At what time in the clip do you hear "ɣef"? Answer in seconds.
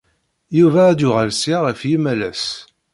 1.65-1.79